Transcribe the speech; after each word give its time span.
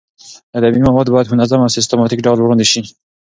ادبي 0.57 0.79
مواد 0.87 1.07
باید 1.13 1.29
په 1.29 1.35
منظم 1.37 1.59
او 1.65 1.73
سیستماتیک 1.77 2.19
ډول 2.25 2.39
وړاندې 2.41 2.65
شي. 2.71 2.81